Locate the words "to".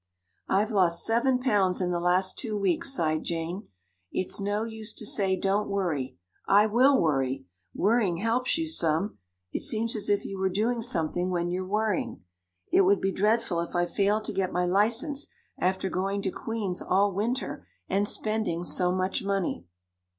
4.93-5.05, 14.23-14.33, 16.23-16.31